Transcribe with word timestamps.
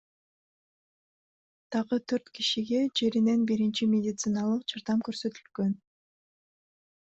Дагы 1.75 1.99
төрт 2.13 2.33
кишиге 2.41 2.81
жеринен 3.01 3.45
биринчи 3.53 3.91
медициналык 3.95 4.67
жардам 4.75 5.07
көрсөтүлгөн. 5.11 5.81